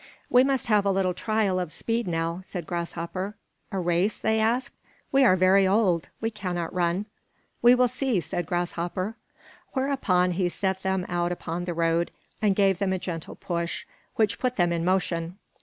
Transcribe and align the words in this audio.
"We 0.31 0.43
must 0.43 0.65
have 0.65 0.83
a 0.83 0.89
little 0.91 1.13
trial 1.13 1.59
of 1.59 1.71
speed, 1.71 2.07
now," 2.07 2.39
said 2.41 2.65
Grasshopper. 2.65 3.35
"A 3.71 3.77
race?" 3.77 4.17
they 4.17 4.39
asked. 4.39 4.73
"We 5.11 5.23
are 5.23 5.35
very 5.35 5.67
old; 5.67 6.09
we 6.19 6.31
cannot 6.31 6.73
run." 6.73 7.05
"We 7.61 7.75
will 7.75 7.87
see," 7.87 8.19
said 8.19 8.47
Grasshopper. 8.47 9.15
Whereupon 9.73 10.31
he 10.31 10.49
set 10.49 10.81
them 10.81 11.05
out 11.07 11.31
upon 11.31 11.65
the 11.65 11.75
road 11.75 12.09
and 12.41 12.55
gave 12.55 12.79
them 12.79 12.93
a 12.93 12.97
gentle 12.97 13.35
push, 13.35 13.85
which 14.15 14.39
put 14.39 14.55
them 14.55 14.71
in 14.73 14.83
motion. 14.83 15.37